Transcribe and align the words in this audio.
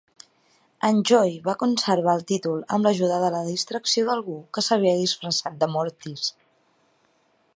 En 0.87 1.01
Joey 1.09 1.35
va 1.47 1.53
conservar 1.63 2.15
el 2.19 2.23
títol 2.31 2.63
amb 2.77 2.89
l'ajuda 2.89 3.19
de 3.25 3.29
la 3.37 3.43
distracció 3.51 4.07
d'algú 4.09 4.39
que 4.57 4.65
s'havia 4.69 4.97
disfressat 5.05 5.63
de 5.65 5.71
Mortis. 5.77 6.27